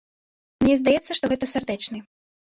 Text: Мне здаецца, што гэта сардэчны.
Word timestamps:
Мне 0.61 0.77
здаецца, 0.79 1.17
што 1.19 1.29
гэта 1.33 1.49
сардэчны. 1.53 2.01